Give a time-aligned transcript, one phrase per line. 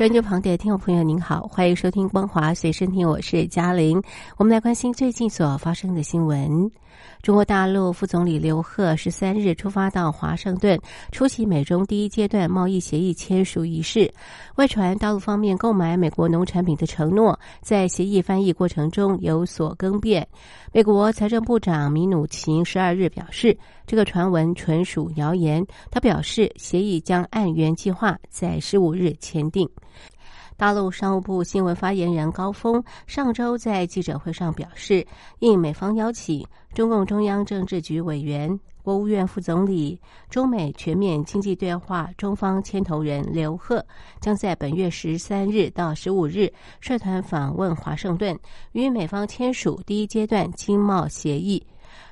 [0.00, 4.02] 收音机旁的听众朋友，您好，欢迎收听《光华随身听》，我是嘉玲。
[4.38, 6.70] 我们来关心最近所发生的新闻。
[7.22, 10.80] 中国大陆副总理刘鹤十三日出发到华盛顿，
[11.12, 14.10] 出席美中第一阶段贸易协议签署仪式。
[14.56, 20.26] 外传大陆方面购买美国农产品的承诺，在协议翻译过程中有所更变。
[20.72, 23.54] 美国财政部长米努钦十二日表示，
[23.86, 25.62] 这个传闻纯属谣言。
[25.90, 29.68] 他表示，协议将按原计划在十五日签订。
[30.60, 35.06] 大陆商务部新闻发言人高峰上周在记者会上表示，
[35.38, 43.82] 应美方邀请，中共中央政治局委员、国务院副总理、中美全面经济对话中方牵头人刘鹤，
[44.20, 48.38] 将在本月十三日到十五日率团访问华盛顿，
[48.72, 51.66] 与美方签署第一阶段经贸协议。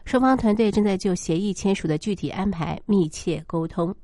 [0.06, 3.94] 双方团队正在就协议签署的具体安排密切沟通。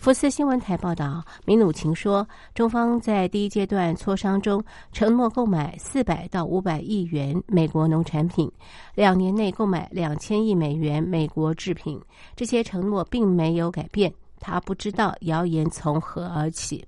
[0.00, 8.50] 福斯新闻台报道，米努琴说，中方在第一阶段磋商中承诺购买四百到五百亿元美国农产品，
[8.94, 12.00] 两年内购买两千亿美元美国制品。
[12.34, 14.10] 这些承诺并没有改变。
[14.38, 16.82] 他不知道谣言从何而起。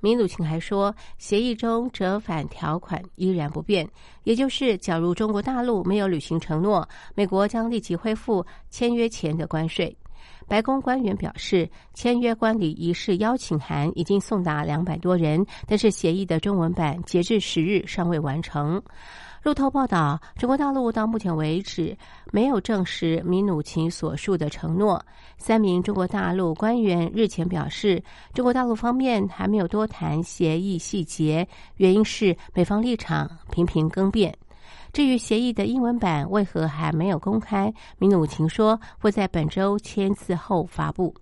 [0.00, 3.88] 米努琴还说，协议中折返条款依然不变，
[4.24, 9.96] 也就是假如中国大陆没有履行承诺，美国将立即恢复签约前的关税。
[10.46, 18.82] 白宫官员表示，签约观礼仪式邀请函已经送达两百多人，但是协议的中文版截至十日尚未完成。
[19.42, 21.94] 路透报道，中国大陆到目前为止
[22.32, 25.04] 没有证实米努琴所述的承诺。
[25.36, 28.02] 三名中国大陆官员日前表示，
[28.32, 31.46] 中国大陆方面还没有多谈协议细节，
[31.76, 34.34] 原因是美方立场频频更变。
[34.94, 41.12] 至于协议的英文版为何还没有公开，米努琴说会在本周签字后发布。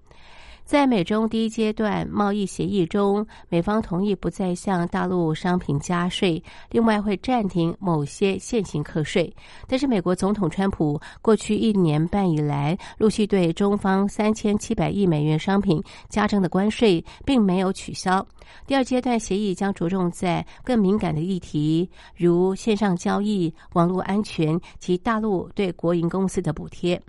[0.65, 9.33] 在美中第一阶段贸易协议中，美方同意不再向大陆商品加税，另外会暂停某些现行课税。
[9.67, 18.27] 但是，美国总统川普过去一年半以来，陆续对中方三千七百亿美元商品加征的关税并没有取消。
[18.67, 27.01] 第二阶段协议将着重在更敏感的议题，如线上交易、网络安全及大陆对国营公司的补贴。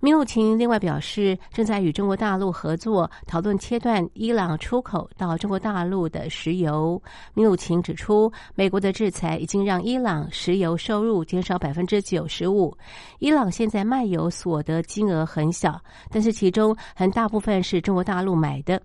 [0.00, 7.00] 米努琴另外表示，正在与中国大陆合作讨论切断伊朗出口到中国大陆的石油。
[7.34, 12.76] 米努琴指出，美国的制裁已经让伊朗石油收入减少百分之九十五。
[13.20, 15.80] 伊朗现在卖油所得金额很小，
[16.10, 18.80] 但是其中很大部分是中国大陆买的。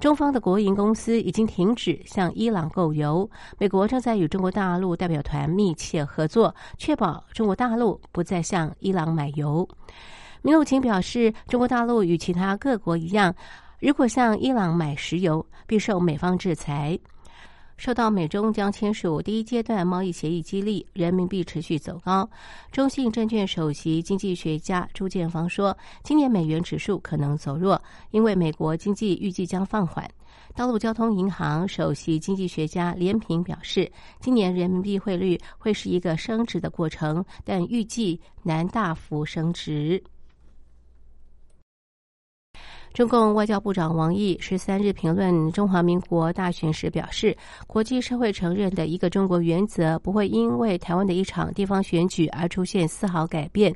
[0.00, 3.28] 中方的国营公司已经停止向伊朗购油。
[3.58, 9.68] 美国正在与中国大陆代表团密切合作，确保中国大陆不再向伊朗买油。
[10.42, 13.34] 米鲁琴表示，中国大陆与其他各国一样，
[13.78, 16.98] 如果向伊朗买石油，必受美方制裁。
[17.76, 22.28] 受到美中将签署第一阶段贸易协议激励，人民币持续走高。
[22.70, 27.80] 中信证券首席经济学家朱建芳说，今年美元指数可能走弱，
[28.10, 30.08] 因为美国经济预计将放缓。
[30.54, 33.90] 道路交通银行首席经济学家连平表示，
[34.20, 40.02] 今年人民币汇率会是一个升值的过程，但预计难大幅升值。
[42.92, 47.36] 中共外交部长王毅十三日评论中华民国大选时表示，
[47.68, 53.72] 国际社会承认的一个中国原则不会因为台湾的一场地方选举而出现丝毫改变，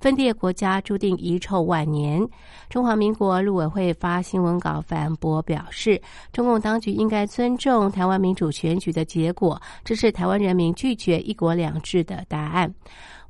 [0.00, 2.26] 分裂国家注定遗臭万年。
[2.68, 6.00] 中华民国陆委会发新闻稿反驳表示，
[6.32, 12.74] 中共当局应该尊重台湾民主选举的结果，这是台湾人民拒绝一国两制的答案。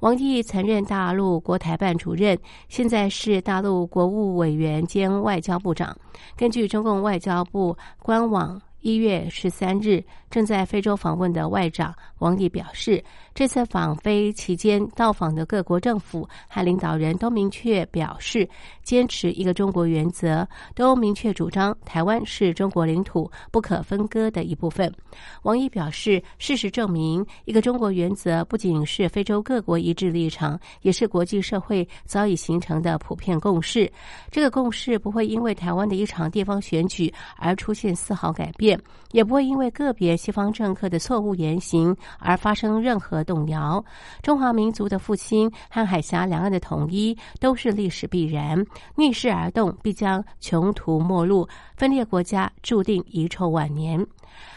[0.00, 2.38] 王毅曾任大陆国台办主任，
[2.68, 5.96] 现在是大陆国务委员兼外交部长。
[6.36, 10.04] 根据中共外交部官网，一月十三日。
[10.36, 13.02] 正在非洲访问的外长王毅表示，
[13.34, 18.46] 这次访非期间到访的各国政府和领导人都明确表示
[18.82, 24.92] 坚持一个中国原则，都明确主张台湾是中国领土不可分割的一部分。
[25.40, 33.90] 王毅表示，事实证明，一个中国原则不仅是非洲各国一致立场，也是国际社会早已形成的普遍共识。
[34.30, 38.78] 这个共识不会因为台湾的一场地方选举而出现丝毫改变，
[39.12, 40.14] 也不会因为个别。
[40.26, 43.84] 西方政客的错误言行而发生任何动摇。
[44.22, 54.04] 中华民族的复兴和海峡两岸的统一都是历史必然，逆势而动必将穷途末路，分裂国家注定遗臭万年。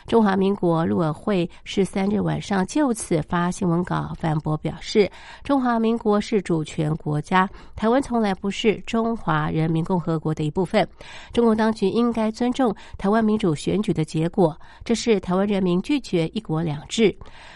[0.07, 5.09] 中华民国陆委会十三日晚上就此发新闻稿反驳，表示
[5.43, 10.87] 中华民国是主权国家，台湾从来不是中华人民共和国的一部分。
[11.31, 17.15] 中共当局应该尊重台湾民主选举的结果，这是台湾人民拒绝一国两制，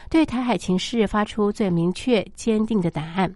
[0.10, 3.34] 对台海情势发出最明确坚定的答案。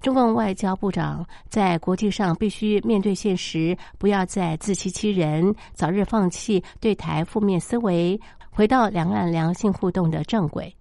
[0.00, 8.20] 中共外交部长在国际上必须面对现实，不要再自欺欺人，早日放弃对台负面思维，
[8.50, 10.74] 回到两岸良性互动的正轨。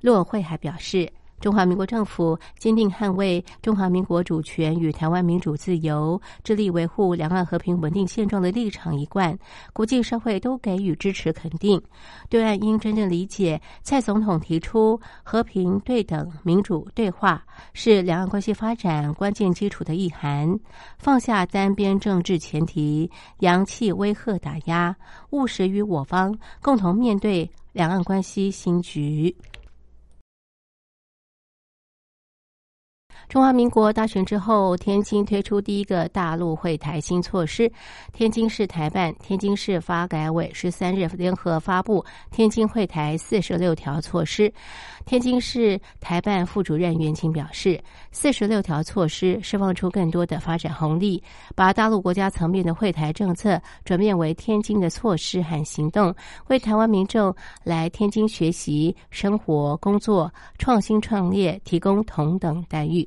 [0.00, 1.12] 陆委会还表示。
[1.40, 9.38] 中华民国政府坚定捍卫中华民国主权与台湾民主自由，致力维护两岸和平稳定现状的立场一贯，
[9.72, 11.80] 国际社会都给予支持肯定。
[12.30, 17.44] 对岸应真正理解蔡总统提出和平、对等、民主对话
[17.74, 20.58] 是两岸关系发展关键基础的意涵，
[20.98, 23.10] 放下单边政治前提，
[23.40, 24.96] 扬弃威吓打压，
[25.30, 29.36] 务实与我方共同面对两岸关系新局。
[33.28, 37.70] 中华民国大选之后，天津推出第一个大陆会台新措施。
[38.12, 42.00] 天津市台办、天津市发改委十三日联合发布
[42.30, 44.48] 《天津会台四十六条措施》。
[45.04, 47.82] 天津市台办副主任袁琴表示，
[48.12, 51.22] 四十六条措施释放出更多的发展红利，
[51.56, 56.14] 把大陆国家层面的会台政策转变为天津的措施和行动，
[56.48, 57.34] 为台湾民众
[57.64, 63.06] 来天津学习、生活、工作、创新创业提供同等待遇。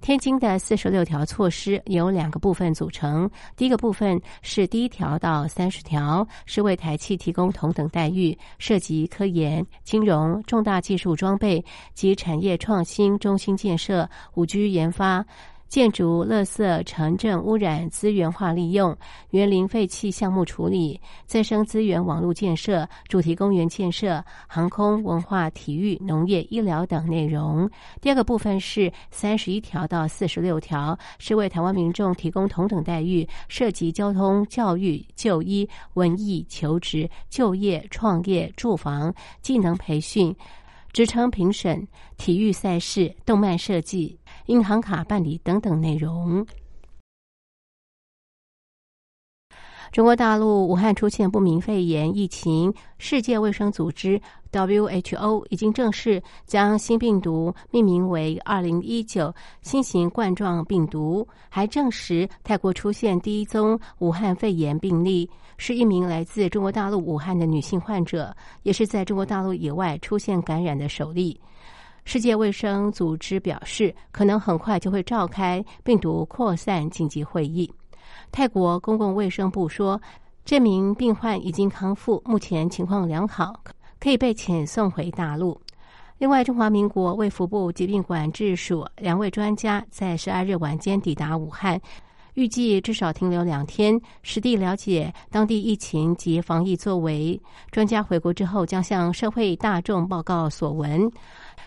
[0.00, 3.30] 天津的四十六条措施由两个部分组成。
[3.54, 11.62] 第一个部分是第一条到三十条，是为台企提供同等待遇，涉及科研、金融、重大技术装备
[11.92, 15.24] 及产业创新中心建设、五 G 研发。
[15.70, 18.94] 建筑、垃圾、城镇污染资源化利用、
[19.30, 27.70] 园林废弃项目处理、再生资源网络建设、主题公园建设、航空、文化、体育、农业、医疗等内容。
[28.00, 40.34] 第二个部分是三十一条到四十六条，是为台湾民众提供同等待遇，涉及交通、教育、就医、文艺、求职、就业、创业、住房、技能培训。
[40.92, 41.86] 职称评审、
[42.16, 44.18] 体育赛事、动漫设计、
[44.50, 46.44] 银行卡办理等等内容。
[49.92, 54.20] 中国大陆武汉出现不明肺炎疫情，世界卫生组织
[54.50, 59.32] WHO 已经正式将新病毒命名为“二零一九
[59.62, 71.40] 新型冠状病毒”，还证实泰国出现第一宗武汉肺炎病例，是一名来自中国大陆武汉的女性患者，也是在中国大陆以外出现感染的首例。
[72.04, 77.72] 世界卫生组织表示，可能很快就会召开病毒扩散紧急会议。
[78.32, 80.00] 泰国公共卫生部说，
[80.44, 83.62] 这名病患已经康复，目前情况良好，
[84.00, 85.60] 可以被遣送回大陆。
[86.18, 91.80] 另外，中华民国卫福部疾病管制署两位专家在十二日晚间抵达武汉，
[92.34, 97.40] 预计至少停留两天，实地了解当地疫情及防疫作为。
[97.70, 101.10] 专家回国之后，将向社会大众报告所闻。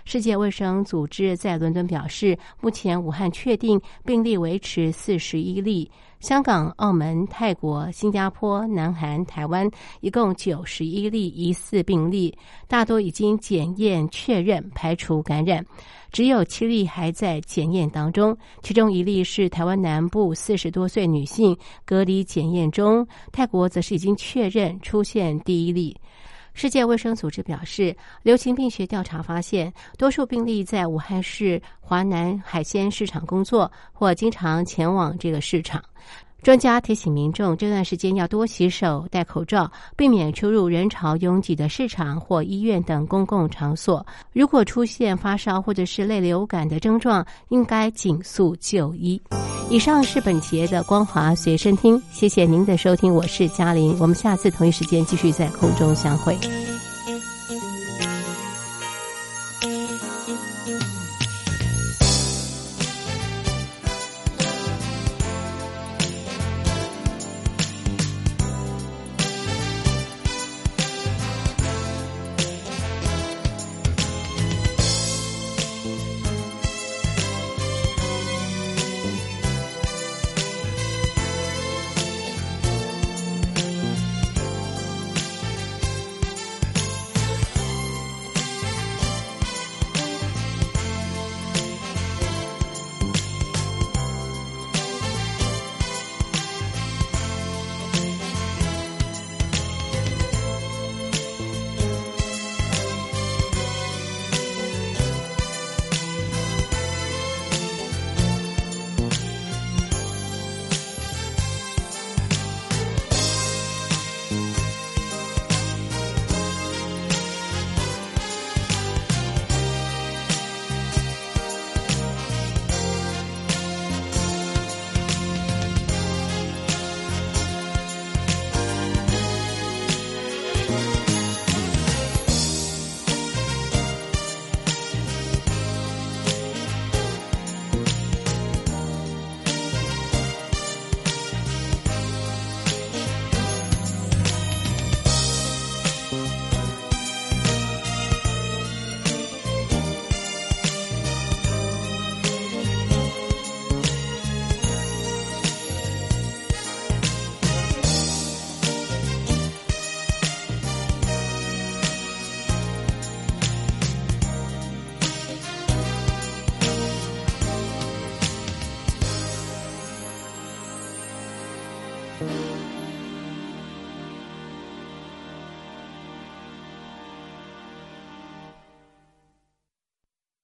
[0.06, 5.90] 世界卫生组织在伦敦表示，目前武汉确定病例维持四十一例。
[6.20, 9.70] 香港、澳门、泰国、新加坡、南韩、台湾
[10.00, 12.34] 一共九十一例疑似病例，
[12.66, 15.66] 大多已经检验确认排除感染，
[16.14, 18.38] 只有七例还在检验当中。
[18.62, 23.06] 其中一例是台湾南部四十多岁女性，隔离检验中。
[23.34, 25.94] 泰国则是已经确认出现第一例。
[26.54, 35.84] 世界卫生组织表示，流行病学调查发现，多数病例在武汉市华南海鲜市场工作，或经常前往这个市场。
[36.44, 44.06] 专家提醒民众，这段时间要多洗手、戴口罩，避免出入人潮拥挤的市场或医院等公共场所。
[44.34, 49.20] 如果出现发烧或者是类流感的症状，应该紧速就医。
[49.70, 56.38] 以上是本节的光华随身听，谢谢您的收听，我是嘉玲，我们下次同一时间继续在空中相会。